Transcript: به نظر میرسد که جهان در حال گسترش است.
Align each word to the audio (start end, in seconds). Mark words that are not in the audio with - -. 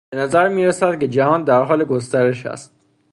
به 0.09 0.17
نظر 0.17 0.47
میرسد 0.47 0.99
که 0.99 1.07
جهان 1.07 1.43
در 1.43 1.63
حال 1.63 1.83
گسترش 1.83 2.45
است. 2.45 2.75